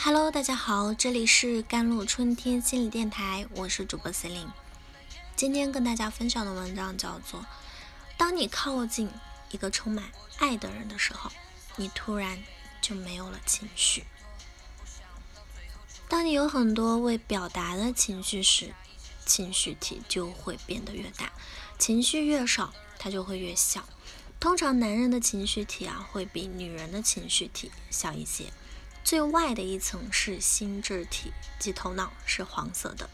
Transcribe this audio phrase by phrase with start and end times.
[0.00, 4.52] Hello，大家好，这里是甘露春天心理电台，我是主播 c e l i n e
[5.34, 7.44] 今天跟大家分享的文章叫做：
[8.16, 9.10] 当你靠近
[9.50, 10.04] 一个充满
[10.38, 11.32] 爱的人的时候，
[11.74, 12.38] 你突然
[12.80, 14.04] 就没有了情绪。
[16.08, 18.72] 当你有很多未表达的情绪时，
[19.26, 21.26] 情绪体就会变得越大；
[21.76, 23.84] 情绪越少，它就会越小。
[24.38, 28.44] 通常男人的情绪体啊，会比女人的情绪体小一些。
[29.08, 33.08] 最外的一层是心智体，即头脑是黄色的。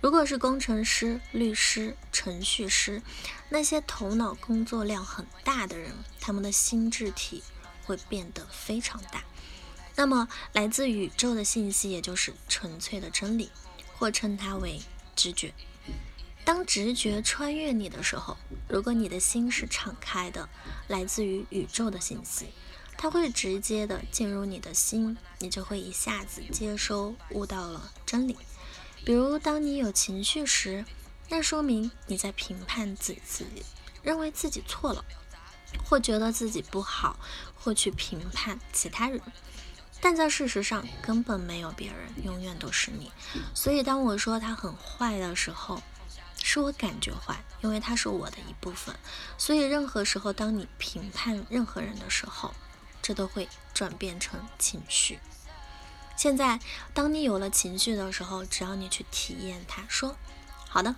[0.00, 3.02] 如果是工程师、律师、程序师，
[3.48, 7.42] 那些头脑工作量很大的人，他们的心智体
[7.82, 9.24] 会变得非常大。
[9.96, 13.50] 那么，来自宇宙的信息，也就是纯粹的真理，
[13.98, 14.80] 或称它为
[15.16, 15.52] 直觉。
[16.44, 18.36] 当直觉穿越你的时候，
[18.68, 20.48] 如果你的心是敞开的，
[20.86, 22.46] 来自于宇宙的信息。
[23.02, 28.38] 它会直接的进入你的心，你就会一下子接收悟到了真理。
[29.04, 30.84] 比如，当你有情绪时，
[31.28, 33.64] 那说明你在评判自己，
[34.04, 35.04] 认为自己错了，
[35.84, 37.18] 或觉得自己不好，
[37.56, 39.20] 或去评判其他人。
[40.00, 43.10] 但在事实上，根本没有别人，永远都是你。
[43.52, 45.82] 所以，当我说他很坏的时候，
[46.40, 48.94] 是我感觉坏，因为他是我的一部分。
[49.36, 52.54] 所以，任何时候，当你评判任何人的时候，
[53.02, 55.18] 这都会转变成情绪。
[56.16, 56.60] 现在，
[56.94, 60.16] 当你有了情绪的时候，只要你去体验它，说
[60.68, 60.94] ：“好的，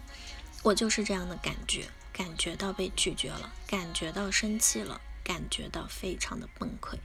[0.62, 6.98] 我就是这样的感觉，感觉到被拒绝了，感觉到生气了，感觉到非常的崩溃。”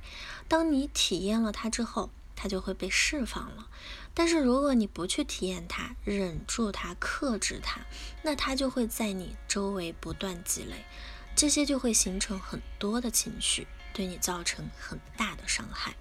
[0.49, 3.67] 当你体验了它之后，它就会被释放了。
[4.13, 7.81] 但是，如果你不去体验它，忍住它，克制它，
[8.23, 10.83] 那它就会在你周围不断积累，
[11.35, 13.67] 这些就会形成很多的情绪。
[13.99, 15.93] 对你造成很大的伤害，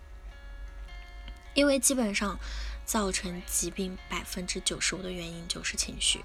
[1.53, 2.39] 因为基本上
[2.87, 6.25] 造成疾病百分之九十五的原因就是情绪，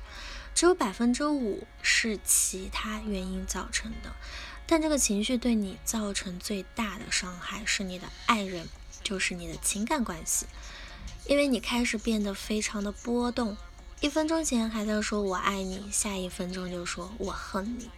[0.54, 4.14] 只有百分之五是其他原因造成的。
[4.68, 8.70] 但这个情绪对你造成最大的伤害是你的爱人，
[9.02, 10.46] 就是你的情感关系，
[11.26, 13.58] 因为你开始变得非常的波动，
[14.00, 17.90] 一分钟前还在说我爱你，下一分钟就说我恨你。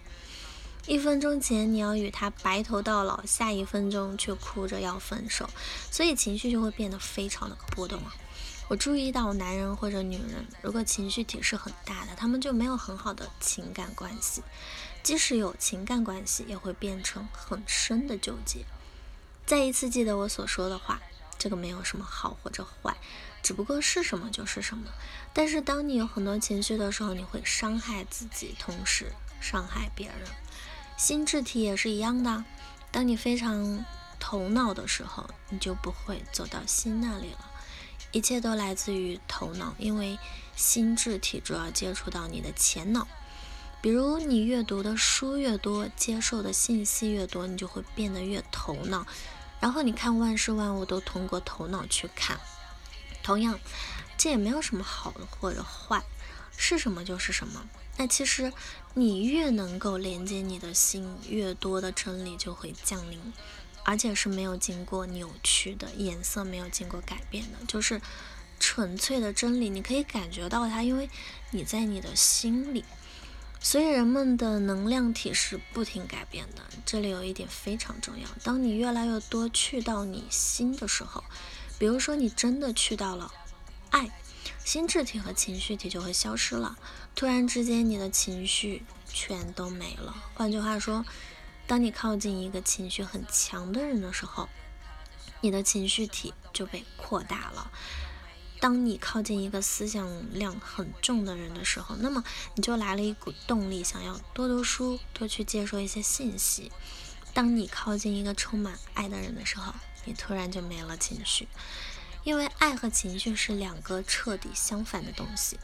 [0.88, 5.50] 一分钟前你要与他白头到老，下一分钟却哭着要分手，
[5.90, 8.13] 所以情绪就会变得非常的波动啊。
[8.68, 14.44] 我注意到男人或者女人，如果情绪体是很大的，他们就没有很好的情感关系，
[15.01, 18.63] 即使有情感关系，也会变成很深的纠结。
[19.46, 21.02] 再一次记得我所说的话，
[21.40, 22.96] 这个没有什么好或者坏，
[23.41, 24.84] 只不过是什么就是什么。
[25.34, 30.17] 但是当你有很多情绪的时候，你会伤害自己，同时伤害别人。
[30.98, 32.44] 心智体也是一样的，
[32.92, 33.86] 当你非常
[34.20, 37.52] 头脑的时候，你就不会走到心那里了。
[38.12, 40.18] 一切都来自于头脑，因为
[40.56, 43.08] 心智体主要接触到你的前脑。
[43.82, 49.06] 比如你阅读的书越多，接受的信息越多，你就会变得越头脑。
[49.60, 52.40] 然后你看万事万物都通过头脑去看。
[53.22, 53.60] 同样，
[54.18, 56.02] 这也没有什么好的或者坏，
[56.58, 57.68] 是什么就是什么。
[57.98, 58.52] 那其实，
[58.94, 63.34] 你越能够连接你的心，越多的真理就会降临，
[63.84, 68.02] 而且是没有经过扭曲的，颜色没有经过改变的，就是
[68.60, 69.70] 纯粹的真理。
[69.70, 71.10] 你可以感觉到它，因为
[71.52, 72.84] 你在你的心里。
[73.62, 76.62] 所以人们的能量体是不停改变的。
[76.86, 81.24] 这里有一点非常重要：当你越来越多去到你心的时候，
[81.80, 83.34] 比如说你真的去到了
[83.90, 84.12] 爱。
[84.66, 86.76] 心智体和情绪体就会消失了，
[87.14, 90.16] 突然之间你的情绪全都没了。
[90.34, 91.06] 换句话说，
[91.68, 94.50] 当你靠近一个情绪很强的人的时候，
[95.42, 97.72] 你的情绪体就被扩大了。
[98.59, 102.24] 当你靠近一个思想量很重的人的时候，那么
[102.56, 106.72] 你就来了一股动力，想要多读书，多去接受一些信息。
[107.36, 111.47] 当你靠近一个充满爱的人的时候，你突然就没了情绪。
[112.26, 115.60] 因为爱和情绪是两个彻底相反的东西，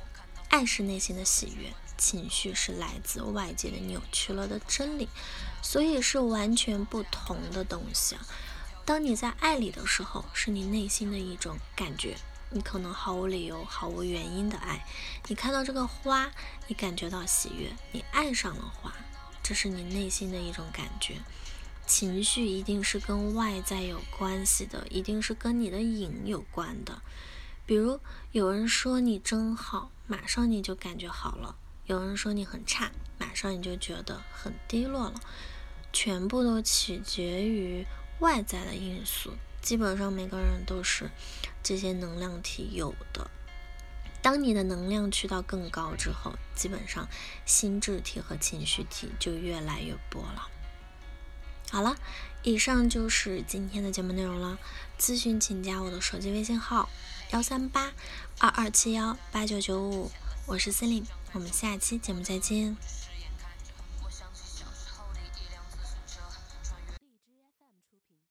[0.48, 5.10] 爱是内心的喜悦，情绪是来自外界的扭曲了的真理，
[5.64, 8.22] 所以是完全不同的东西啊。
[8.86, 12.16] 当你在爱里的时候，是你内心的一种感觉，
[12.52, 14.86] 你可能毫无理由、毫无原因的爱。
[15.30, 16.30] 你看到这个花，
[16.68, 18.94] 你感觉到喜悦，你爱上了花，
[19.42, 21.16] 这是你内心的一种感觉。
[21.92, 27.02] 情绪一定是跟外在有关系的，一定是跟你的瘾有关的。
[27.66, 28.00] 比如
[28.32, 31.54] 有人说你真好，马上你就感觉好了；
[31.88, 32.90] 有人说你很差，
[33.20, 35.20] 马上你就觉得很低落了。
[35.92, 37.86] 全部都取决于
[38.20, 41.12] 外在的因素，基本上每个人都是
[41.62, 43.30] 这些能量体有的。
[44.22, 47.06] 当你的能量去到更高之后，基本上
[47.46, 50.48] 心智体和情绪体就越来越薄了。
[51.72, 51.96] 好了，
[52.44, 54.60] 以上就是今天的节目内容了。
[55.00, 56.90] 咨询请加我的手机微信号：
[57.32, 57.94] 幺三八
[58.40, 60.12] 二二七幺八九九五，
[60.48, 62.76] 我是森林我们下期节目再见。